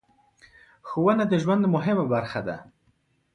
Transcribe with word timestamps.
ښوونه 0.87 1.23
د 1.27 1.33
ژوند 1.43 1.63
مهمه 1.75 2.05
برخه 2.13 2.41
ده. 2.47 2.57